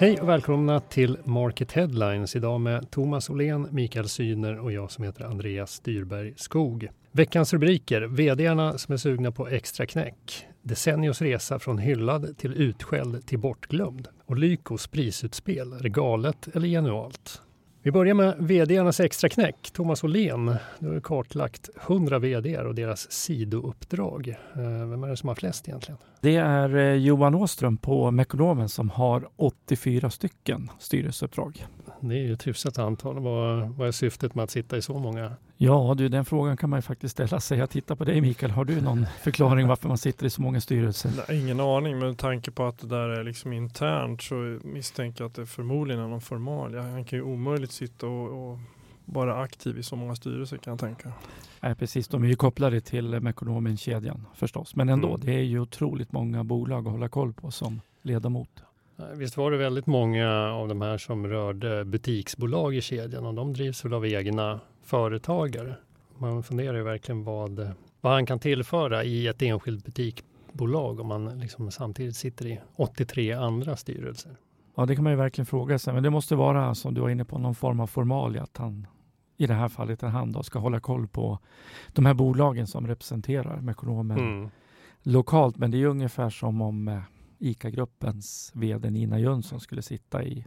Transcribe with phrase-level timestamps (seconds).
[0.00, 5.04] Hej och välkomna till Market Headlines idag med Thomas Åhlén, Mikael Syner och jag som
[5.04, 6.88] heter Andreas Styrberg Skog.
[7.12, 10.46] Veckans rubriker, VDarna som är sugna på extra knäck.
[10.62, 14.08] Decennios resa från hyllad till utskälld till bortglömd.
[14.26, 17.42] Och Lykos prisutspel, är det galet eller genualt.
[17.88, 19.70] Vi börjar med vdarnas extra knäck.
[19.72, 24.28] Thomas Åhlén, du har kartlagt 100 vd och deras sidouppdrag.
[24.28, 25.98] Eh, vem är det som har flest egentligen?
[26.20, 31.66] Det är eh, Johan Åström på Mekonomen som har 84 stycken styrelseuppdrag.
[32.00, 33.18] Det är ju ett hyfsat antal.
[33.18, 35.32] Vad, vad är syftet med att sitta i så många?
[35.56, 37.58] Ja, du, den frågan kan man ju faktiskt ställa sig.
[37.58, 38.52] Jag tittar på dig Mikael.
[38.52, 41.10] Har du någon förklaring varför man sitter i så många styrelser?
[41.28, 45.28] Nej, ingen aning, med tanke på att det där är liksom internt så misstänker jag
[45.28, 46.82] att det förmodligen är någon formalia.
[46.82, 48.58] Han kan ju omöjligt sitta och, och
[49.04, 51.12] vara aktiv i så många styrelser kan jag tänka.
[51.60, 52.08] Nej, precis.
[52.08, 54.76] De är ju kopplade till Mekonomen-kedjan förstås.
[54.76, 55.20] Men ändå, mm.
[55.20, 58.62] det är ju otroligt många bolag att hålla koll på som ledamot.
[59.14, 63.52] Visst var det väldigt många av de här som rörde butiksbolag i kedjan och de
[63.52, 65.74] drivs väl av egna företagare.
[66.18, 71.40] Man funderar ju verkligen vad, vad han kan tillföra i ett enskilt butikbolag om man
[71.40, 74.36] liksom samtidigt sitter i 83 andra styrelser.
[74.74, 75.94] Ja, det kan man ju verkligen fråga sig.
[75.94, 78.86] Men det måste vara, som du var inne på, någon form av formalia att han
[79.36, 81.38] i det här fallet att han då ska hålla koll på
[81.92, 84.50] de här bolagen som representerar Mekonomen mm.
[85.02, 85.56] lokalt.
[85.56, 86.98] Men det är ungefär som om eh,
[87.38, 90.44] ICA-gruppens VD Nina Jönsson skulle sitta i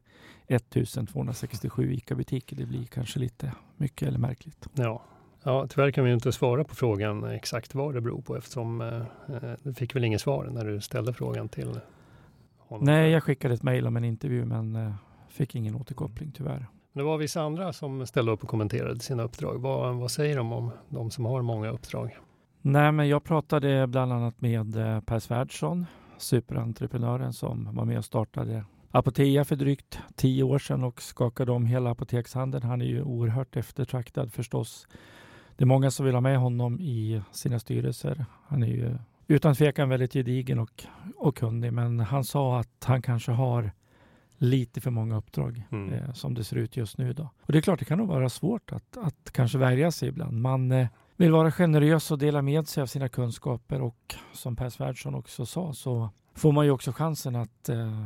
[0.47, 2.55] 1267 ICA-butiker.
[2.55, 4.67] Det blir kanske lite mycket eller märkligt.
[4.73, 5.01] Ja.
[5.43, 8.97] Ja, tyvärr kan vi inte svara på frågan exakt vad det beror på eftersom eh,
[9.35, 11.79] eh du fick väl inget svar när du ställde frågan till
[12.57, 12.85] honom.
[12.85, 14.93] Nej, jag skickade ett mejl om en intervju men eh,
[15.29, 16.67] fick ingen återkoppling tyvärr.
[16.93, 19.61] Det var vissa andra som ställde upp och kommenterade sina uppdrag.
[19.61, 22.17] Vad, vad säger de om de som har många uppdrag?
[22.61, 25.85] Nej, men jag pratade bland annat med eh, Per Svärdson
[26.21, 31.65] superentreprenören som var med och startade Apotea för drygt tio år sedan och skakade om
[31.65, 32.63] hela apotekshandeln.
[32.63, 34.87] Han är ju oerhört eftertraktad förstås.
[35.55, 38.25] Det är många som vill ha med honom i sina styrelser.
[38.47, 40.83] Han är ju utan tvekan väldigt gedigen och,
[41.17, 43.71] och kunnig, men han sa att han kanske har
[44.37, 45.93] lite för många uppdrag mm.
[45.93, 47.13] eh, som det ser ut just nu.
[47.13, 47.29] Då.
[47.41, 50.41] Och det är klart, det kan nog vara svårt att, att kanske värja sig ibland.
[50.41, 50.87] Man eh,
[51.21, 55.45] vill vara generös och dela med sig av sina kunskaper och som Per Svärdson också
[55.45, 58.05] sa så får man ju också chansen att eh,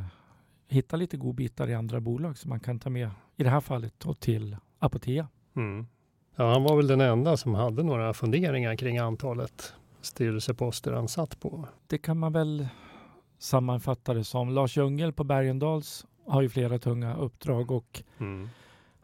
[0.68, 3.94] hitta lite godbitar i andra bolag som man kan ta med, i det här fallet
[3.98, 5.28] då, till Apotea.
[5.56, 5.88] Mm.
[6.36, 11.40] Ja, han var väl den enda som hade några funderingar kring antalet styrelseposter han satt
[11.40, 11.68] på.
[11.88, 12.68] Det kan man väl
[13.40, 14.50] sammanfatta det som.
[14.50, 18.50] Lars Ljungel på Bergendals har ju flera tunga uppdrag och mm.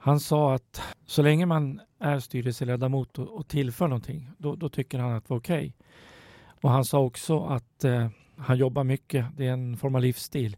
[0.03, 4.99] Han sa att så länge man är styrelseledamot och, och tillför någonting, då, då, tycker
[4.99, 5.57] han att det var okej.
[5.57, 5.71] Okay.
[6.61, 8.07] Och han sa också att eh,
[8.37, 10.57] han jobbar mycket, det är en form av livsstil.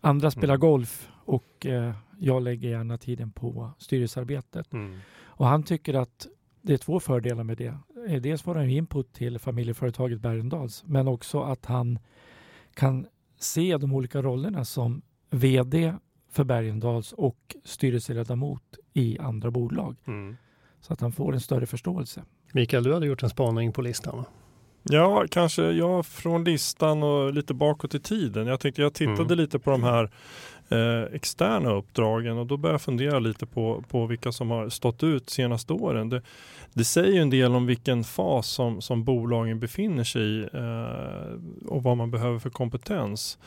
[0.00, 0.60] Andra spelar mm.
[0.60, 4.72] golf och eh, jag lägger gärna tiden på styrelsearbetet.
[4.72, 4.98] Mm.
[5.24, 6.26] Och han tycker att
[6.62, 7.78] det är två fördelar med det.
[8.08, 11.98] Eh, dels får han input till familjeföretaget Bergendals, men också att han
[12.74, 13.06] kan
[13.38, 15.94] se de olika rollerna som VD
[16.30, 18.62] för Bergendals och styrelseledamot
[18.94, 19.96] i andra bolag.
[20.06, 20.36] Mm.
[20.80, 22.22] Så att han får en större förståelse.
[22.52, 24.24] Mikael, du hade gjort en spaning på listan va?
[24.82, 28.46] Ja, kanske ja, från listan och lite bakåt i tiden.
[28.46, 29.38] Jag tyckte jag tittade mm.
[29.38, 30.10] lite på de här
[30.68, 35.02] eh, externa uppdragen och då började jag fundera lite på, på vilka som har stått
[35.02, 36.08] ut senaste åren.
[36.08, 36.22] Det,
[36.72, 41.68] det säger ju en del om vilken fas som, som bolagen befinner sig i eh,
[41.68, 43.38] och vad man behöver för kompetens.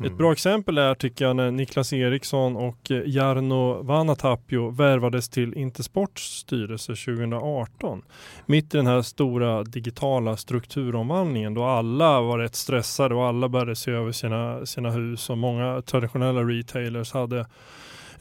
[0.00, 0.12] Mm.
[0.12, 5.54] Ett bra exempel är tycker jag när Niklas Eriksson och eh, Jarno Vanatapio värvades till
[5.54, 8.02] Intersports styrelse 2018.
[8.46, 13.76] Mitt i den här stora digitala strukturomvandlingen då alla var rätt stressade och alla började
[13.76, 17.46] se över sina, sina hus och många traditionella retailers hade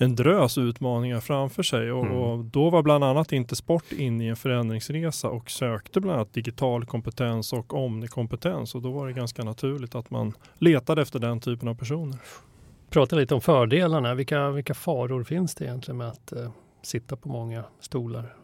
[0.01, 2.17] en drös utmaningar framför sig och, mm.
[2.17, 6.33] och, då var bland annat inte sport inne i en förändringsresa och sökte bland annat
[6.33, 11.39] digital kompetens och omnikompetens och då var det ganska naturligt att man letade efter den
[11.39, 12.19] typen av personer.
[12.89, 14.15] Prata lite om fördelarna.
[14.15, 18.35] Vilka, vilka faror finns det egentligen med att eh, sitta på många stolar?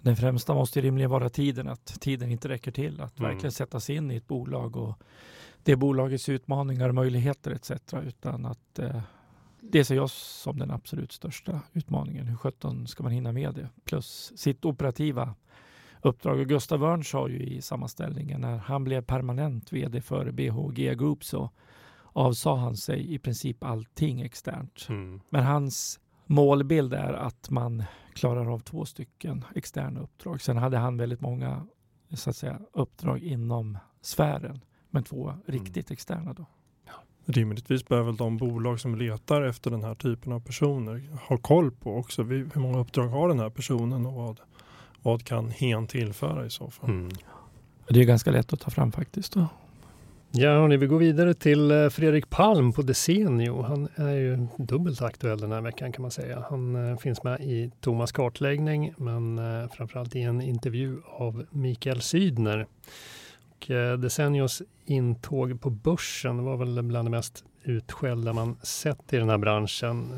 [0.00, 3.30] Den främsta måste rimligen vara tiden, att tiden inte räcker till att mm.
[3.30, 4.98] verkligen sätta sig in i ett bolag och
[5.62, 7.70] det bolagets utmaningar, möjligheter etc.
[8.06, 9.00] Utan att eh,
[9.72, 12.26] det ser jag som den absolut största utmaningen.
[12.26, 13.68] Hur sjutton ska man hinna med det?
[13.84, 15.34] Plus sitt operativa
[16.02, 16.40] uppdrag.
[16.40, 21.24] Och Gustav Wörn sa ju i sammanställningen när han blev permanent vd för BHG Group
[21.24, 21.50] så
[22.04, 24.86] avsa han sig i princip allting externt.
[24.88, 25.20] Mm.
[25.28, 27.84] Men hans målbild är att man
[28.14, 30.40] klarar av två stycken externa uppdrag.
[30.40, 31.66] Sen hade han väldigt många
[32.10, 35.42] så att säga, uppdrag inom sfären, men två mm.
[35.46, 36.32] riktigt externa.
[36.32, 36.46] Då.
[37.26, 41.96] Rimligtvis behöver de bolag som letar efter den här typen av personer ha koll på
[41.96, 44.40] också hur många uppdrag har den här personen och vad,
[45.02, 46.90] vad kan hen tillföra i så fall.
[46.90, 47.10] Mm.
[47.88, 49.32] Det är ganska lätt att ta fram faktiskt.
[49.32, 49.48] Då.
[50.36, 53.62] Ja, hörni, vi går vidare till eh, Fredrik Palm på Desenio.
[53.62, 56.44] Han är ju dubbelt aktuell den här veckan kan man säga.
[56.50, 62.00] Han eh, finns med i Thomas kartläggning, men eh, framförallt i en intervju av Mikael
[62.00, 62.66] Sydner.
[63.70, 69.28] Och, Decenios intåg på börsen var väl bland det mest utskällda man sett i den
[69.28, 70.10] här branschen.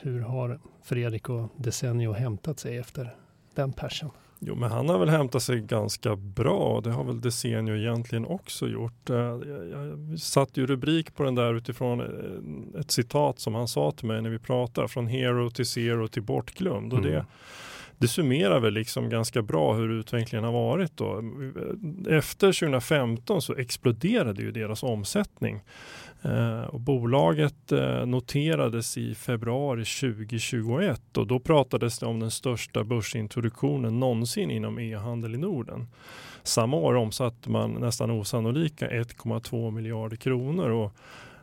[0.00, 3.14] Hur har Fredrik och Desenio hämtat sig efter
[3.54, 4.10] den persen?
[4.44, 6.80] Jo, men han har väl hämtat sig ganska bra.
[6.80, 9.10] Det har väl Desenio egentligen också gjort.
[9.10, 13.68] Eh, jag, jag satte ju rubrik på den där utifrån eh, ett citat som han
[13.68, 14.88] sa till mig när vi pratade.
[14.88, 16.92] Från hero till zero till bortglömd.
[16.92, 17.26] Och det, mm
[18.02, 20.96] det summerar väl liksom ganska bra hur utvecklingen har varit.
[20.96, 21.22] Då.
[22.08, 25.60] Efter 2015 så exploderade ju deras omsättning.
[26.22, 32.84] Eh, och bolaget eh, noterades i februari 2021 och då pratades det om den största
[32.84, 35.86] börsintroduktionen någonsin inom e-handel i Norden.
[36.42, 40.92] Samma år omsatte man nästan osannolika 1,2 miljarder kronor och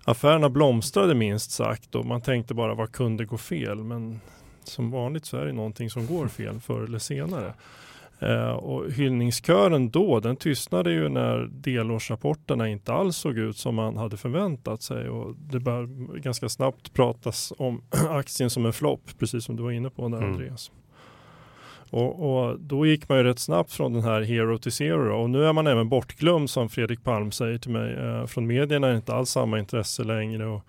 [0.03, 3.83] affärerna blomstrade minst sagt och man tänkte bara vad kunde gå fel?
[3.83, 4.19] Men
[4.69, 7.53] som vanligt så är det någonting som går fel förr eller senare.
[8.19, 13.97] Eh, och hyllningskören då, den tystnade ju när delårsrapporterna inte alls såg ut som man
[13.97, 15.85] hade förväntat sig och det bör
[16.19, 20.17] ganska snabbt pratas om aktien som en flopp, precis som du var inne på där
[20.17, 20.31] mm.
[20.31, 20.71] Andreas.
[21.89, 25.29] Och, och, då gick man ju rätt snabbt från den här hero till zero och
[25.29, 27.93] nu är man även bortglömd som Fredrik Palm säger till mig.
[27.93, 30.65] Eh, från medierna är det inte alls samma intresse längre och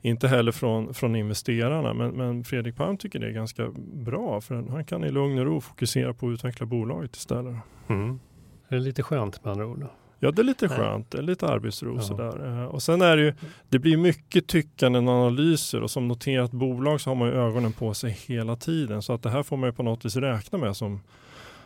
[0.00, 1.94] inte heller från, från investerarna.
[1.94, 5.44] Men, men Fredrik Palm tycker det är ganska bra för han kan i lugn och
[5.44, 7.56] ro fokusera på att utveckla bolaget istället.
[7.88, 8.20] Mm.
[8.68, 9.86] Det är lite skönt med andra ord.
[10.24, 11.10] Ja, det är lite skönt.
[11.10, 12.00] Det är lite arbetsro ja.
[12.00, 12.62] sådär.
[12.62, 13.34] Eh, och sen är det ju,
[13.68, 17.72] det blir mycket tyckanden och analyser och som noterat bolag så har man ju ögonen
[17.72, 19.02] på sig hela tiden.
[19.02, 21.00] Så att det här får man ju på något vis räkna med som,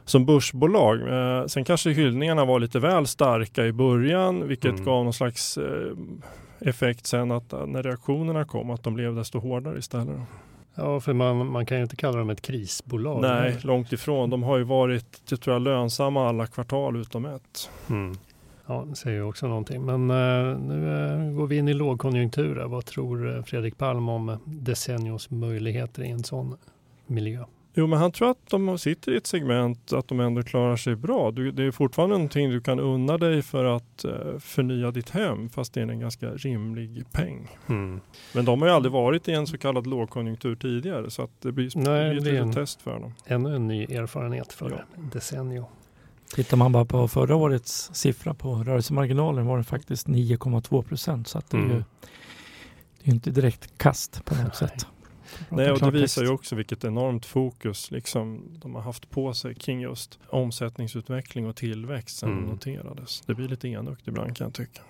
[0.04, 1.00] som börsbolag.
[1.00, 4.84] Eh, sen kanske hyllningarna var lite väl starka i början, vilket mm.
[4.84, 5.92] gav någon slags eh,
[6.60, 10.16] effekt sen att när reaktionerna kom, att de blev desto hårdare istället.
[10.74, 13.22] Ja, för man, man kan ju inte kalla dem ett krisbolag.
[13.22, 14.30] Nej, långt ifrån.
[14.30, 17.70] De har ju varit, jag tror jag, lönsamma alla kvartal utom ett.
[17.90, 18.16] Mm.
[18.66, 19.84] Ja, det säger ju också någonting.
[19.84, 22.64] Men uh, nu uh, går vi in i lågkonjunktur.
[22.64, 26.56] Vad tror eh, Fredrik Palm om Desennios möjligheter i en sån
[27.06, 27.44] miljö?
[27.78, 30.96] Jo, men han tror att de sitter i ett segment att de ändå klarar sig
[30.96, 31.30] bra.
[31.30, 35.48] Du, det är fortfarande någonting du kan unna dig för att uh, förnya ditt hem,
[35.48, 37.48] fast det är en ganska rimlig peng.
[37.66, 38.00] Mm.
[38.34, 41.52] Men de har ju aldrig varit i en så kallad lågkonjunktur tidigare, så att det
[41.52, 43.14] blir, Nej, det blir ett en, test för dem.
[43.26, 45.00] Ännu en ny erfarenhet för ja.
[45.12, 45.66] Desenio.
[46.36, 51.28] Tittar man bara på förra årets siffra på rörelsemarginalen var det faktiskt 9,2 procent.
[51.28, 51.76] Så att det är mm.
[51.76, 51.82] ju
[53.02, 54.54] det är inte direkt kast på något Nej.
[54.54, 54.86] sätt.
[55.48, 59.54] Nej, och det visar ju också vilket enormt fokus liksom, de har haft på sig
[59.54, 62.44] kring just omsättningsutveckling och tillväxt sen mm.
[62.44, 63.22] noterades.
[63.26, 64.80] Det blir lite enögt ibland kan jag tycka.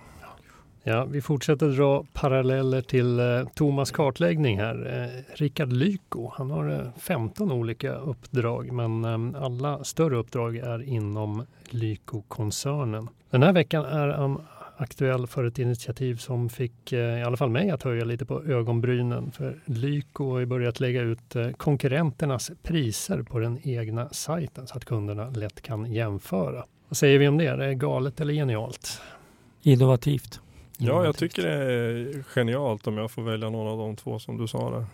[0.89, 3.25] Ja, vi fortsätter dra paralleller till eh,
[3.55, 5.03] Thomas kartläggning här.
[5.03, 10.83] Eh, Rickard Lyko, han har eh, 15 olika uppdrag men eh, alla större uppdrag är
[10.83, 13.09] inom Lyko-koncernen.
[13.29, 14.41] Den här veckan är han
[14.77, 18.43] aktuell för ett initiativ som fick eh, i alla fall mig att höja lite på
[18.43, 19.31] ögonbrynen.
[19.31, 24.77] För Lyko har ju börjat lägga ut eh, konkurrenternas priser på den egna sajten så
[24.77, 26.65] att kunderna lätt kan jämföra.
[26.89, 27.45] Vad säger vi om det?
[27.45, 29.01] Är det galet eller genialt?
[29.61, 30.41] Innovativt.
[30.77, 34.37] Ja, jag tycker det är genialt om jag får välja någon av de två som
[34.37, 34.85] du sa där.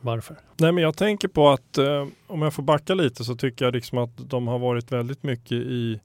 [0.00, 0.36] Varför?
[0.56, 3.74] Nej, men jag tänker på att eh, om jag får backa lite så tycker jag
[3.74, 6.00] liksom att de har varit väldigt mycket i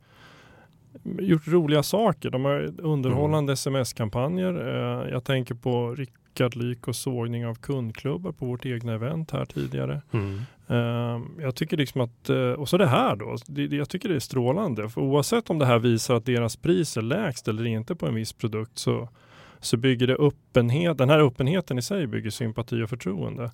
[1.03, 2.29] gjort roliga saker.
[2.29, 3.53] De har underhållande mm.
[3.53, 4.53] sms-kampanjer.
[4.53, 9.45] Eh, jag tänker på Rickard Lyk och sågning av kundklubbar på vårt egna event här
[9.45, 10.01] tidigare.
[10.11, 10.41] Mm.
[10.67, 13.35] Eh, jag tycker liksom att, eh, och så det här då,
[13.75, 14.89] jag tycker det är strålande.
[14.89, 18.15] För oavsett om det här visar att deras pris är lägst eller inte på en
[18.15, 19.09] viss produkt så
[19.59, 20.97] så bygger det öppenhet.
[20.97, 23.51] Den här öppenheten i sig bygger sympati och förtroende.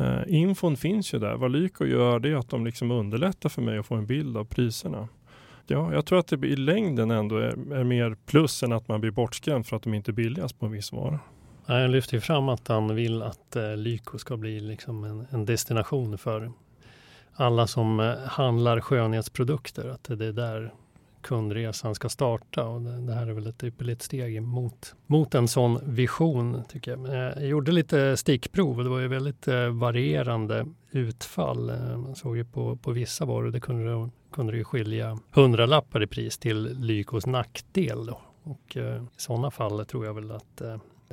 [0.00, 1.34] Uh, infon finns ju där.
[1.34, 4.36] Vad Lyko gör det är att de liksom underlättar för mig att få en bild
[4.36, 5.08] av priserna.
[5.66, 9.00] Ja, jag tror att det i längden ändå är, är mer plus än att man
[9.00, 11.20] blir bortskrämd för att de inte är billigast på en viss vara.
[11.66, 15.44] Han lyfter ju fram att han vill att eh, Lyko ska bli liksom en, en
[15.44, 16.52] destination för
[17.34, 19.88] alla som eh, handlar skönhetsprodukter.
[19.88, 20.72] Att det är där
[21.22, 25.94] kundresan ska starta och det, här är väl ett ypperligt steg mot, mot en sån
[25.94, 27.34] vision tycker jag.
[27.36, 31.70] Jag gjorde lite stickprov och det var ju väldigt eh, varierande utfall.
[31.70, 36.02] Eh, man såg ju på, på vissa varor, det kunde, kunde det ju skilja hundralappar
[36.02, 38.06] i pris till Lykos nackdel.
[38.06, 38.20] Då.
[38.42, 40.62] Och eh, i sådana fall tror jag väl att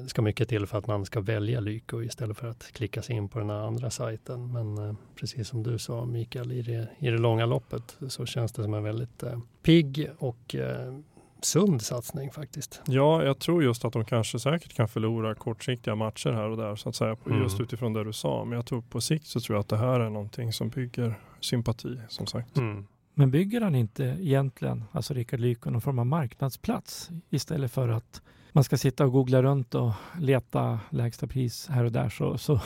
[0.03, 3.15] det ska mycket till för att man ska välja Lyko istället för att klicka sig
[3.15, 4.51] in på den här andra sajten.
[4.51, 8.51] Men eh, precis som du sa Mikael, i det, i det långa loppet så känns
[8.51, 10.93] det som en väldigt eh, pigg och eh,
[11.41, 12.81] sund satsning faktiskt.
[12.87, 16.75] Ja, jag tror just att de kanske säkert kan förlora kortsiktiga matcher här och där
[16.75, 17.17] så att säga.
[17.25, 17.41] Mm.
[17.41, 18.45] Just utifrån det du sa.
[18.45, 21.19] Men jag tror på sikt så tror jag att det här är någonting som bygger
[21.39, 22.57] sympati som sagt.
[22.57, 22.87] Mm.
[23.13, 28.21] Men bygger han inte egentligen, alltså Rickard Lyko, någon form av marknadsplats istället för att
[28.51, 32.61] man ska sitta och googla runt och leta lägsta pris här och där så, så,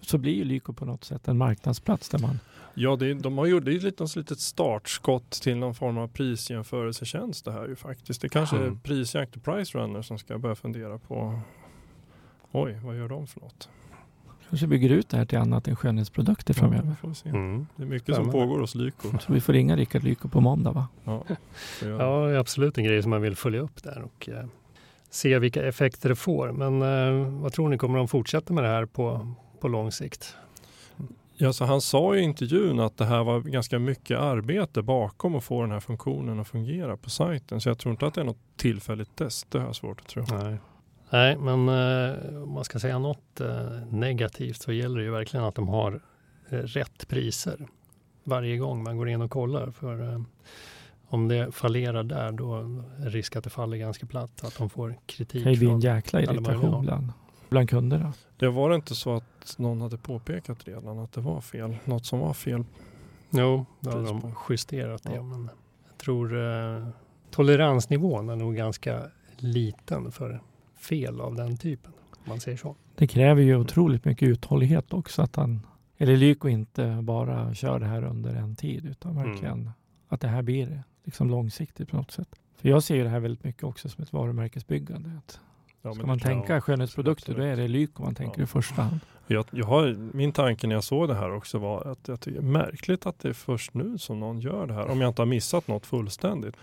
[0.00, 2.38] så blir ju Lyko på något sätt en marknadsplats där man
[2.80, 7.44] Ja, det, de har gjort det är ett litet startskott till någon form av prisjämförelsetjänst
[7.44, 8.20] det här ju faktiskt.
[8.20, 8.72] Det kanske mm.
[8.72, 11.40] är prisjakt och price runner som ska börja fundera på
[12.52, 13.68] oj, vad gör de för något?
[14.48, 16.96] Kanske bygger ut det här till annat än skönhetsprodukter framöver.
[17.02, 17.66] Ja, mm.
[17.76, 19.18] Det är mycket som pågår hos Lyko.
[19.20, 20.88] Så vi får ringa Rickard Lyko på måndag va?
[21.04, 21.24] Ja,
[21.82, 24.44] ja, absolut en grej som man vill följa upp där och eh,
[25.10, 26.52] se vilka effekter det får.
[26.52, 30.36] Men eh, vad tror ni, kommer de fortsätta med det här på, på lång sikt?
[31.40, 35.44] Ja, så han sa i intervjun att det här var ganska mycket arbete bakom att
[35.44, 37.60] få den här funktionen att fungera på sajten.
[37.60, 39.50] Så jag tror inte att det är något tillfälligt test.
[39.50, 40.24] Det har jag svårt att tro.
[40.30, 40.58] Nej,
[41.10, 45.46] Nej men eh, om man ska säga något eh, negativt så gäller det ju verkligen
[45.46, 46.00] att de har
[46.48, 47.66] eh, rätt priser
[48.24, 49.70] varje gång man går in och kollar.
[49.70, 50.20] För eh,
[51.08, 54.44] om det fallerar där då är risk att det faller ganska platt.
[54.44, 55.32] Att de får kritik.
[55.32, 57.12] Det kan ju bli en jäkla irritation bland,
[57.48, 58.12] bland kunderna.
[58.36, 61.76] Det var inte så att någon hade påpekat redan att det var fel?
[61.84, 62.64] Något som var fel?
[63.30, 65.14] Jo, då har de justerat det.
[65.14, 65.22] Ja.
[65.22, 65.50] Men
[65.88, 66.36] jag tror
[66.76, 66.88] eh,
[67.30, 69.02] toleransnivån är nog ganska
[69.36, 70.40] liten för
[70.76, 71.92] fel av den typen.
[72.10, 72.76] Om man säger så.
[72.94, 75.22] Det kräver ju otroligt mycket uthållighet också.
[75.22, 75.66] Att han,
[75.98, 79.30] eller Lyko inte bara kör det här under en tid utan mm.
[79.30, 79.72] verkligen mm.
[80.08, 82.28] Att det här blir liksom långsiktigt på något sätt.
[82.56, 85.10] För jag ser det här väldigt mycket också som ett varumärkesbyggande.
[85.18, 85.40] Att
[85.82, 88.44] Ja, Ska man tänka ja, skönhetsprodukter då är det Lyko man tänker ja.
[88.44, 89.00] i första hand.
[89.26, 92.40] Jag, jag har, min tanke när jag såg det här också var att jag tycker
[92.40, 94.90] det är märkligt att det är först nu som någon gör det här.
[94.90, 96.54] Om jag inte har missat något fullständigt.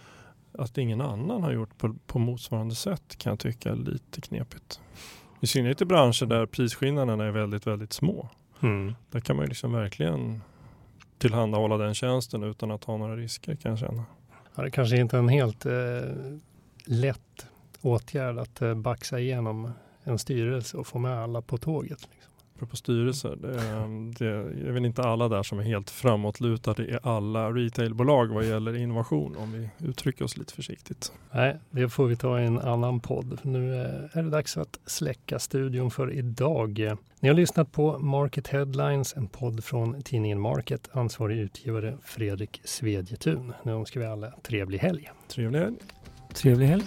[0.52, 4.82] Att ingen annan har gjort på, på motsvarande sätt kan jag tycka är lite knepigt.
[5.40, 8.30] I synnerhet i branscher där prisskillnaderna är väldigt, väldigt små.
[8.62, 8.96] Mm.
[9.12, 10.42] Där kan man ju liksom verkligen
[11.26, 14.06] tillhandahålla den tjänsten utan att ha några risker kan jag känna.
[14.56, 15.74] Ja, det kanske inte är en helt eh,
[16.86, 17.48] lätt
[17.82, 19.72] åtgärd att eh, baxa igenom
[20.04, 22.08] en styrelse och få med alla på tåget.
[22.12, 22.34] Liksom.
[22.56, 27.52] Apropå styrelser, det, det är väl inte alla där som är helt framåtlutade i alla
[27.52, 31.12] retailbolag vad gäller innovation om vi uttrycker oss lite försiktigt.
[31.32, 33.40] Nej, det får vi ta i en annan podd.
[33.42, 33.76] Nu
[34.14, 36.98] är det dags att släcka studion för idag.
[37.20, 40.90] Ni har lyssnat på Market Headlines, en podd från tidningen Market.
[40.92, 43.54] Ansvarig utgivare Fredrik Svedjetun.
[43.64, 45.10] Nu önskar vi alla trevlig helg.
[45.28, 45.78] Trevlig helg.
[46.34, 46.84] Trevlig helg.